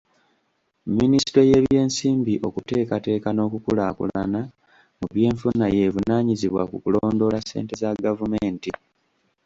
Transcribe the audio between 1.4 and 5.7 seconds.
y'ebyensimbi, okuteekateeka n'okukulaakulana mu byenfuna